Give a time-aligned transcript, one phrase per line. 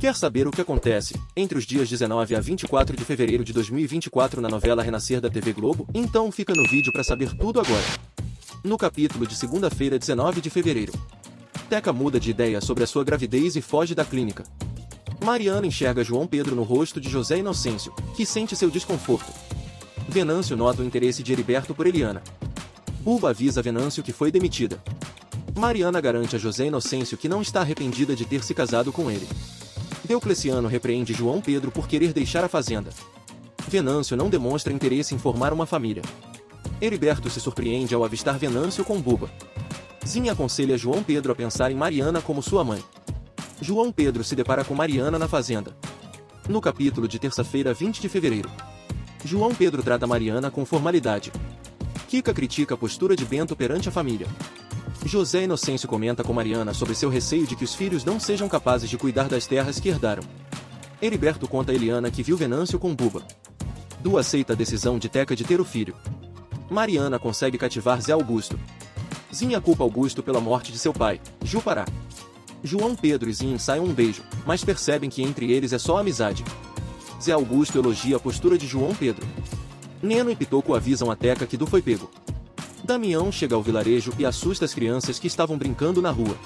[0.00, 4.40] Quer saber o que acontece entre os dias 19 a 24 de fevereiro de 2024
[4.40, 5.86] na novela Renascer da TV Globo?
[5.92, 7.84] Então fica no vídeo para saber tudo agora.
[8.64, 10.94] No capítulo de segunda-feira, 19 de fevereiro,
[11.68, 14.42] Teca muda de ideia sobre a sua gravidez e foge da clínica.
[15.22, 19.30] Mariana enxerga João Pedro no rosto de José Inocêncio, que sente seu desconforto.
[20.08, 22.22] Venâncio nota o interesse de Heriberto por Eliana.
[23.02, 24.82] Buba avisa Venâncio que foi demitida.
[25.54, 29.28] Mariana garante a José Inocêncio que não está arrependida de ter se casado com ele.
[30.10, 32.90] Diocleciano repreende João Pedro por querer deixar a fazenda.
[33.68, 36.02] Venâncio não demonstra interesse em formar uma família.
[36.80, 39.30] Heriberto se surpreende ao avistar Venâncio com Buba.
[40.04, 42.82] Zinha aconselha João Pedro a pensar em Mariana como sua mãe.
[43.60, 45.76] João Pedro se depara com Mariana na fazenda.
[46.48, 48.50] No capítulo de terça-feira, 20 de fevereiro.
[49.24, 51.30] João Pedro trata Mariana com formalidade.
[52.08, 54.26] Kika critica a postura de Bento perante a família.
[55.04, 58.88] José Inocêncio comenta com Mariana sobre seu receio de que os filhos não sejam capazes
[58.88, 60.22] de cuidar das terras que herdaram.
[61.00, 63.22] Heriberto conta a Eliana que viu Venâncio com Buba.
[64.00, 65.96] Du aceita a decisão de Teca de ter o filho.
[66.70, 68.58] Mariana consegue cativar Zé Augusto.
[69.34, 71.86] Zinha culpa Augusto pela morte de seu pai, Jupará.
[72.62, 76.44] João Pedro e Zinha ensaiam um beijo, mas percebem que entre eles é só amizade.
[77.20, 79.26] Zé Augusto elogia a postura de João Pedro.
[80.02, 82.10] Neno e Pitoco avisam a Teca que Du foi pego.
[82.90, 86.36] Damião chega ao vilarejo e assusta as crianças que estavam brincando na rua.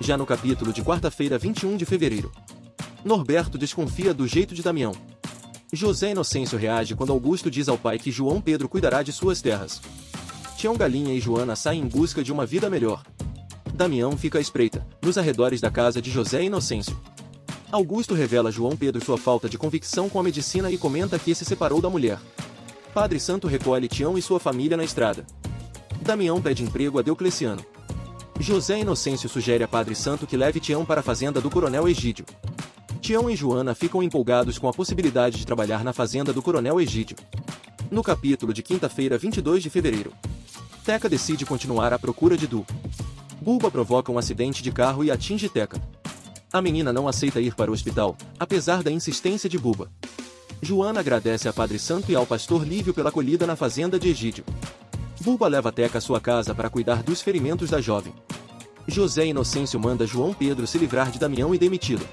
[0.00, 2.32] Já no capítulo de quarta-feira, 21 de fevereiro.
[3.04, 4.92] Norberto desconfia do jeito de Damião.
[5.70, 9.82] José Inocêncio reage quando Augusto diz ao pai que João Pedro cuidará de suas terras.
[10.56, 13.04] Tião Galinha e Joana saem em busca de uma vida melhor.
[13.74, 16.98] Damião fica à espreita, nos arredores da casa de José Inocêncio.
[17.70, 21.34] Augusto revela a João Pedro sua falta de convicção com a medicina e comenta que
[21.34, 22.18] se separou da mulher.
[22.94, 25.26] Padre Santo recolhe Tião e sua família na estrada.
[26.02, 27.64] Damião pede emprego a Diocleciano.
[28.38, 32.24] José Inocêncio sugere a Padre Santo que leve Tião para a fazenda do Coronel Egídio.
[33.00, 37.16] Tião e Joana ficam empolgados com a possibilidade de trabalhar na fazenda do Coronel Egídio.
[37.90, 40.12] No capítulo de quinta-feira, 22 de fevereiro,
[40.84, 42.64] Teca decide continuar à procura de Du.
[43.40, 45.80] Bulba provoca um acidente de carro e atinge Teca.
[46.52, 49.90] A menina não aceita ir para o hospital, apesar da insistência de Buba.
[50.62, 54.44] Joana agradece a Padre Santo e ao pastor Lívio pela acolhida na fazenda de Egídio.
[55.26, 58.14] Bulba leva Teca à sua casa para cuidar dos ferimentos da jovem.
[58.86, 62.06] José Inocêncio manda João Pedro se livrar de Damião e demiti-lo.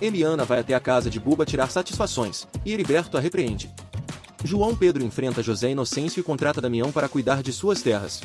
[0.00, 3.68] Eliana vai até a casa de Buba tirar satisfações, e Heriberto a repreende.
[4.44, 8.22] João Pedro enfrenta José Inocêncio e contrata Damião para cuidar de suas terras.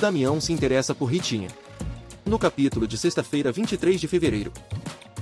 [0.00, 1.50] Damião se interessa por Ritinha.
[2.24, 4.54] No capítulo de sexta-feira, 23 de fevereiro,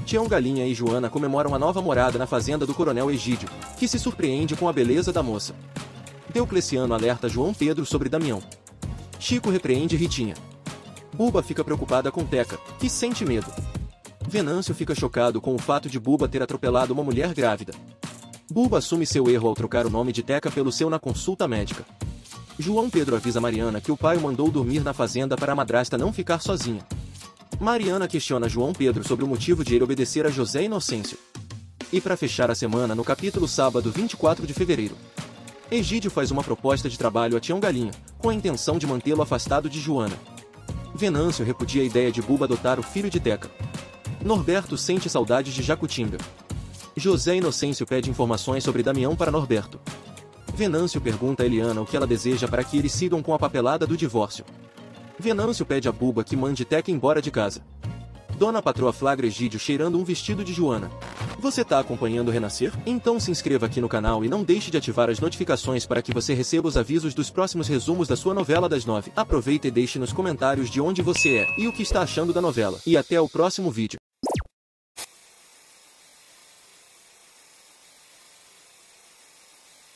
[0.06, 3.99] Tião Galinha e Joana comemoram a nova morada na fazenda do Coronel Egídio, que se
[3.99, 5.56] surpreende com a beleza da moça.
[6.32, 8.43] Diocleciano alerta João Pedro sobre Damião.
[9.19, 10.34] Chico repreende Ritinha.
[11.12, 13.53] Buba fica preocupada com Teca, que sente medo.
[14.26, 17.75] Venâncio fica chocado com o fato de Buba ter atropelado uma mulher grávida.
[18.50, 21.84] Buba assume seu erro ao trocar o nome de Teca pelo seu na consulta médica.
[22.59, 25.98] João Pedro avisa Mariana que o pai o mandou dormir na fazenda para a madrasta
[25.98, 26.87] não ficar sozinha.
[27.60, 31.19] Mariana questiona João Pedro sobre o motivo de ele obedecer a José Inocêncio.
[31.92, 34.97] E para fechar a semana no capítulo sábado 24 de fevereiro,
[35.75, 39.71] Egídio faz uma proposta de trabalho a Tião Galinha, com a intenção de mantê-lo afastado
[39.71, 40.15] de Joana.
[40.94, 43.50] Venâncio repudia a ideia de Buba adotar o filho de Teca.
[44.22, 46.19] Norberto sente saudades de Jacutinga.
[46.94, 49.81] José Inocêncio pede informações sobre Damião para Norberto.
[50.55, 53.87] Venâncio pergunta a Eliana o que ela deseja para que eles sigam com a papelada
[53.87, 54.44] do divórcio.
[55.19, 57.62] Venâncio pede a Buba que mande Teca embora de casa.
[58.42, 60.91] Dona Patroa flagra Egídio cheirando um vestido de Joana.
[61.38, 62.72] Você tá acompanhando o Renascer?
[62.84, 66.12] Então se inscreva aqui no canal e não deixe de ativar as notificações para que
[66.12, 69.12] você receba os avisos dos próximos resumos da sua novela das nove.
[69.14, 72.41] Aproveita e deixe nos comentários de onde você é e o que está achando da
[72.41, 72.80] novela.
[72.84, 74.02] E até o próximo vídeo.